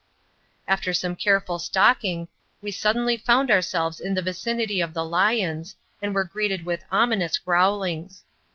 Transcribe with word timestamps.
After 0.67 0.95
some 0.95 1.15
careful 1.15 1.59
stalking, 1.59 2.27
we 2.59 2.71
suddenly 2.71 3.17
found 3.17 3.51
ourselves 3.51 3.99
in 3.99 4.15
the 4.15 4.23
vicinity 4.23 4.81
of 4.81 4.95
the 4.95 5.05
lions, 5.05 5.75
and 6.01 6.15
were 6.15 6.23
greeted 6.23 6.65
with 6.65 6.83
ominous 6.91 7.37
growlings. 7.37 8.23